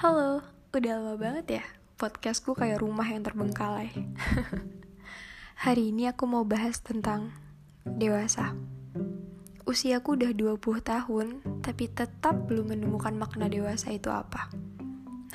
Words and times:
Halo, 0.00 0.40
udah 0.72 0.96
lama 0.96 1.20
banget 1.20 1.60
ya 1.60 1.64
podcastku 2.00 2.56
kayak 2.56 2.80
rumah 2.80 3.04
yang 3.04 3.20
terbengkalai. 3.20 3.92
Hari 5.68 5.92
ini 5.92 6.08
aku 6.08 6.24
mau 6.24 6.40
bahas 6.40 6.80
tentang 6.80 7.36
dewasa. 7.84 8.56
Usiaku 9.68 10.16
udah 10.16 10.32
20 10.32 10.56
tahun, 10.80 11.26
tapi 11.60 11.92
tetap 11.92 12.48
belum 12.48 12.72
menemukan 12.72 13.12
makna 13.12 13.52
dewasa 13.52 13.92
itu 13.92 14.08
apa. 14.08 14.48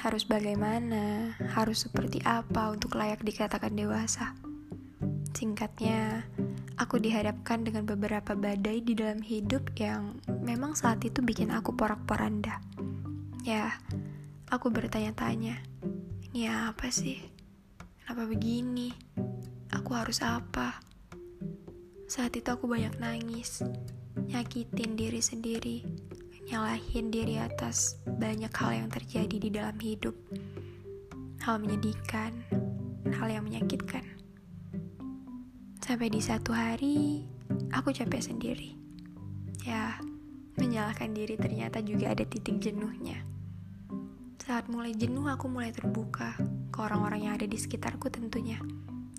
Harus 0.02 0.26
bagaimana, 0.26 1.38
harus 1.54 1.86
seperti 1.86 2.26
apa 2.26 2.74
untuk 2.74 2.98
layak 2.98 3.22
dikatakan 3.22 3.78
dewasa. 3.78 4.34
Singkatnya, 5.38 6.26
aku 6.82 6.98
dihadapkan 6.98 7.62
dengan 7.62 7.86
beberapa 7.86 8.34
badai 8.34 8.82
di 8.82 8.98
dalam 8.98 9.22
hidup 9.22 9.78
yang 9.78 10.18
memang 10.42 10.74
saat 10.74 11.06
itu 11.06 11.22
bikin 11.22 11.54
aku 11.54 11.70
porak-poranda. 11.78 12.66
Ya, 13.46 13.78
Aku 14.54 14.70
bertanya-tanya, 14.70 15.58
ini 16.30 16.46
apa 16.46 16.94
sih? 16.94 17.18
Kenapa 18.06 18.30
begini? 18.30 18.94
Aku 19.74 19.98
harus 19.98 20.22
apa? 20.22 20.78
Saat 22.06 22.38
itu 22.38 22.46
aku 22.54 22.70
banyak 22.70 22.94
nangis, 23.02 23.66
nyakitin 24.30 24.94
diri 24.94 25.18
sendiri, 25.18 25.78
nyalahin 26.46 27.10
diri 27.10 27.42
atas 27.42 27.98
banyak 28.06 28.54
hal 28.54 28.86
yang 28.86 28.90
terjadi 28.94 29.38
di 29.42 29.50
dalam 29.50 29.82
hidup. 29.82 30.14
Hal 31.42 31.58
menyedihkan, 31.66 32.46
hal 33.18 33.28
yang 33.34 33.50
menyakitkan. 33.50 34.06
Sampai 35.82 36.14
di 36.14 36.22
satu 36.22 36.54
hari, 36.54 37.26
aku 37.74 37.90
capek 37.90 38.22
sendiri. 38.22 38.78
Ya, 39.66 39.98
menyalahkan 40.62 41.18
diri 41.18 41.34
ternyata 41.34 41.82
juga 41.82 42.14
ada 42.14 42.22
titik 42.22 42.62
jenuhnya. 42.62 43.35
Saat 44.46 44.70
mulai 44.70 44.94
jenuh, 44.94 45.26
aku 45.26 45.50
mulai 45.50 45.74
terbuka 45.74 46.38
ke 46.70 46.78
orang-orang 46.78 47.26
yang 47.26 47.34
ada 47.34 47.50
di 47.50 47.58
sekitarku 47.58 48.14
tentunya. 48.14 48.62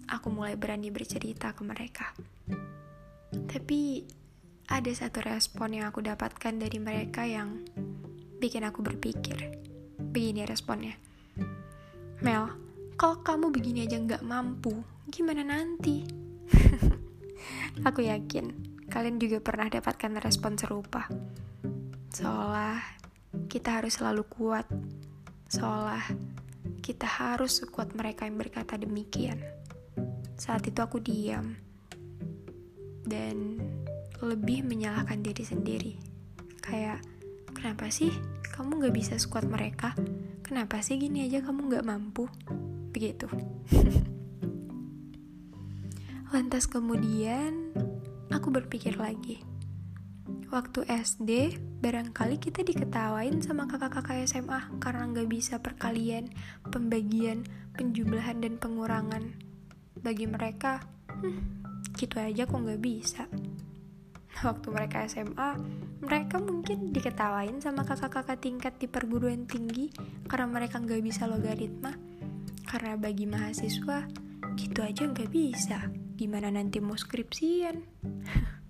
Aku 0.07 0.31
mulai 0.31 0.55
berani 0.55 0.95
bercerita 0.95 1.51
ke 1.51 1.67
mereka. 1.67 2.15
Tapi 3.35 4.07
ada 4.71 4.87
satu 4.95 5.19
respon 5.27 5.83
yang 5.83 5.91
aku 5.91 5.99
dapatkan 5.99 6.63
dari 6.63 6.79
mereka 6.79 7.27
yang 7.27 7.59
bikin 8.39 8.63
aku 8.71 8.87
berpikir. 8.87 9.51
Begini 9.99 10.47
responnya. 10.47 10.95
Mel, 12.23 12.47
kalau 12.95 13.19
kamu 13.27 13.51
begini 13.51 13.83
aja 13.83 13.99
nggak 13.99 14.23
mampu, 14.23 14.79
gimana 15.11 15.43
nanti? 15.43 16.07
aku 17.89 18.07
yakin 18.07 18.55
kalian 18.87 19.19
juga 19.19 19.43
pernah 19.43 19.67
dapatkan 19.67 20.23
respon 20.23 20.55
serupa. 20.55 21.11
Seolah 22.15 22.79
kita 23.51 23.83
harus 23.83 23.99
selalu 23.99 24.23
kuat 24.31 24.71
seolah 25.47 26.03
kita 26.83 27.07
harus 27.07 27.63
sekuat 27.63 27.95
mereka 27.95 28.27
yang 28.27 28.39
berkata 28.39 28.79
demikian. 28.79 29.39
Saat 30.39 30.67
itu 30.71 30.83
aku 30.83 30.99
diam 31.03 31.57
dan 33.07 33.59
lebih 34.23 34.65
menyalahkan 34.67 35.23
diri 35.23 35.45
sendiri. 35.47 35.95
Kayak, 36.63 37.03
kenapa 37.55 37.91
sih 37.91 38.11
kamu 38.55 38.87
gak 38.87 38.95
bisa 38.95 39.19
sekuat 39.19 39.47
mereka? 39.47 39.95
Kenapa 40.43 40.83
sih 40.83 40.99
gini 40.99 41.27
aja 41.27 41.43
kamu 41.43 41.71
gak 41.75 41.87
mampu? 41.87 42.29
Begitu. 42.95 43.27
Lantas 46.35 46.67
kemudian, 46.67 47.71
aku 48.31 48.51
berpikir 48.51 48.99
lagi 48.99 49.56
Waktu 50.47 50.87
SD, 50.87 51.59
barangkali 51.83 52.39
kita 52.39 52.63
diketawain 52.63 53.43
sama 53.43 53.67
kakak-kakak 53.67 54.31
SMA 54.31 54.79
karena 54.79 55.11
nggak 55.11 55.27
bisa 55.27 55.59
perkalian, 55.59 56.31
pembagian, 56.71 57.43
penjumlahan, 57.75 58.39
dan 58.39 58.55
pengurangan. 58.55 59.35
Bagi 59.99 60.31
mereka, 60.31 60.87
hmm, 61.11 61.43
gitu 61.99 62.23
aja 62.23 62.47
kok 62.47 62.63
nggak 62.63 62.79
bisa. 62.79 63.27
Waktu 64.47 64.67
mereka 64.71 65.03
SMA, 65.11 65.59
mereka 65.99 66.39
mungkin 66.39 66.95
diketawain 66.95 67.59
sama 67.59 67.83
kakak-kakak 67.83 68.39
tingkat 68.39 68.79
di 68.79 68.87
perguruan 68.87 69.51
tinggi 69.51 69.91
karena 70.31 70.47
mereka 70.47 70.79
nggak 70.79 71.03
bisa 71.03 71.27
logaritma. 71.27 71.91
Karena 72.71 72.95
bagi 72.95 73.27
mahasiswa, 73.27 74.07
gitu 74.55 74.79
aja 74.79 75.11
nggak 75.11 75.27
bisa. 75.27 75.91
Gimana 76.15 76.55
nanti 76.55 76.79
mau 76.79 76.95
skripsian? 76.95 77.83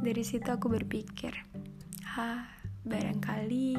Dari 0.00 0.24
situ 0.24 0.48
aku 0.48 0.72
berpikir, 0.72 1.36
ah, 2.16 2.48
barangkali 2.88 3.76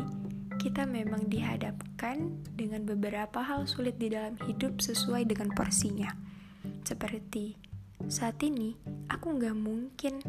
kita 0.62 0.86
memang 0.86 1.26
dihadapkan 1.26 2.38
dengan 2.54 2.86
beberapa 2.86 3.42
hal 3.42 3.66
sulit 3.66 3.98
di 3.98 4.14
dalam 4.14 4.38
hidup 4.46 4.78
sesuai 4.78 5.26
dengan 5.26 5.50
porsinya. 5.58 6.14
Seperti 6.86 7.58
saat 8.06 8.38
ini, 8.46 8.78
aku 9.10 9.42
nggak 9.42 9.58
mungkin 9.58 10.22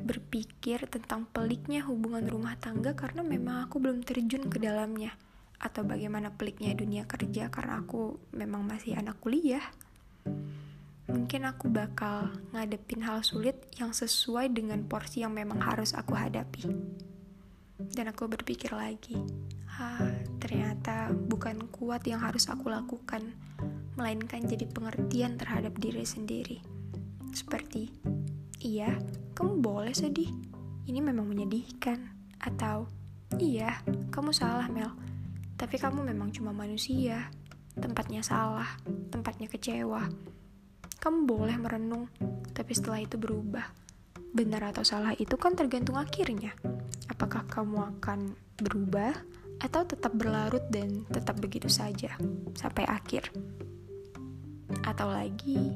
berpikir 0.00 0.88
tentang 0.88 1.28
peliknya 1.28 1.84
hubungan 1.84 2.24
rumah 2.26 2.56
tangga 2.56 2.96
karena 2.96 3.20
memang 3.20 3.68
aku 3.68 3.78
belum 3.78 4.00
terjun 4.00 4.48
ke 4.48 4.56
dalamnya. 4.56 5.12
Atau 5.60 5.84
bagaimana 5.84 6.32
peliknya 6.32 6.72
dunia 6.72 7.04
kerja 7.04 7.52
karena 7.52 7.84
aku 7.84 8.18
memang 8.34 8.66
masih 8.66 8.98
anak 8.98 9.20
kuliah 9.20 9.62
mungkin 11.12 11.44
aku 11.44 11.68
bakal 11.68 12.32
ngadepin 12.56 13.04
hal 13.04 13.20
sulit 13.20 13.68
yang 13.76 13.92
sesuai 13.92 14.48
dengan 14.48 14.80
porsi 14.88 15.20
yang 15.20 15.36
memang 15.36 15.60
harus 15.60 15.92
aku 15.92 16.16
hadapi. 16.16 16.72
Dan 17.92 18.08
aku 18.08 18.24
berpikir 18.32 18.72
lagi, 18.72 19.20
ah, 19.76 20.16
ternyata 20.40 21.12
bukan 21.12 21.68
kuat 21.68 22.08
yang 22.08 22.24
harus 22.24 22.48
aku 22.48 22.72
lakukan, 22.72 23.36
melainkan 24.00 24.40
jadi 24.48 24.64
pengertian 24.64 25.36
terhadap 25.36 25.76
diri 25.76 26.00
sendiri. 26.08 26.58
Seperti, 27.36 27.92
iya, 28.64 28.96
kamu 29.36 29.60
boleh 29.60 29.92
sedih, 29.92 30.32
ini 30.88 31.04
memang 31.04 31.28
menyedihkan. 31.28 32.00
Atau, 32.42 32.88
iya, 33.36 33.84
kamu 34.08 34.32
salah 34.32 34.66
Mel, 34.72 34.96
tapi 35.60 35.76
kamu 35.76 36.02
memang 36.08 36.32
cuma 36.32 36.56
manusia, 36.56 37.28
tempatnya 37.76 38.24
salah, 38.24 38.66
tempatnya 39.12 39.46
kecewa, 39.46 40.08
kamu 41.02 41.26
boleh 41.26 41.58
merenung, 41.58 42.06
tapi 42.54 42.78
setelah 42.78 43.02
itu 43.02 43.18
berubah. 43.18 43.66
Benar 44.30 44.70
atau 44.70 44.86
salah 44.86 45.10
itu 45.18 45.34
kan 45.34 45.58
tergantung 45.58 45.98
akhirnya. 45.98 46.54
Apakah 47.10 47.42
kamu 47.50 47.98
akan 47.98 48.38
berubah 48.62 49.10
atau 49.58 49.82
tetap 49.82 50.14
berlarut 50.14 50.62
dan 50.70 51.02
tetap 51.10 51.42
begitu 51.42 51.66
saja 51.66 52.14
sampai 52.54 52.86
akhir? 52.86 53.34
Atau 54.86 55.10
lagi, 55.10 55.74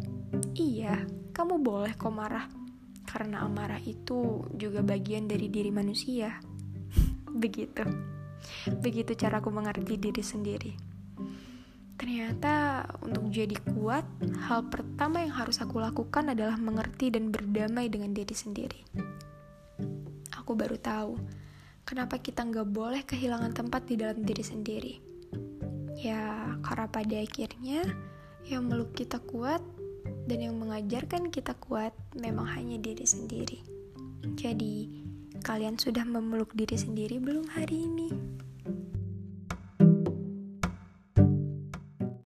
iya, 0.55 1.03
kamu 1.35 1.59
boleh 1.59 1.99
kok 1.99 2.15
marah 2.15 2.47
karena 3.03 3.43
amarah 3.43 3.83
itu 3.83 4.47
juga 4.55 4.87
bagian 4.87 5.27
dari 5.27 5.51
diri 5.51 5.75
manusia. 5.75 6.39
Begitu. 7.43 7.83
Begitu 8.79 9.19
cara 9.19 9.43
aku 9.43 9.51
mengerti 9.51 9.99
diri 9.99 10.23
sendiri. 10.23 10.96
Ternyata 11.97 12.84
untuk 13.01 13.33
jadi 13.33 13.57
kuat, 13.73 14.05
hal 14.47 14.69
pertama 14.69 15.25
yang 15.25 15.33
harus 15.33 15.57
aku 15.65 15.81
lakukan 15.81 16.29
adalah 16.29 16.61
mengerti 16.61 17.09
dan 17.09 17.33
berdamai 17.33 17.89
dengan 17.89 18.12
diri 18.12 18.37
sendiri. 18.37 18.81
Aku 20.37 20.53
baru 20.53 20.77
tahu 20.77 21.17
kenapa 21.89 22.21
kita 22.21 22.45
nggak 22.45 22.69
boleh 22.69 23.03
kehilangan 23.09 23.57
tempat 23.57 23.89
di 23.89 23.97
dalam 23.97 24.21
diri 24.23 24.45
sendiri. 24.45 24.95
Ya, 25.97 26.53
karena 26.61 26.87
pada 26.93 27.17
akhirnya 27.17 27.81
yang 28.45 28.69
meluk 28.69 28.93
kita 28.93 29.17
kuat 29.25 29.65
dan 30.28 30.39
yang 30.39 30.55
mengajarkan 30.61 31.33
kita 31.33 31.57
kuat 31.57 31.97
memang 32.13 32.45
hanya 32.53 32.77
diri 32.77 33.09
sendiri. 33.09 33.59
Jadi, 34.37 34.91
kalian 35.41 35.81
sudah 35.81 36.04
memeluk 36.04 36.53
diri 36.53 36.77
sendiri 36.77 37.16
belum 37.16 37.48
hari 37.57 37.89
ini? 37.89 38.09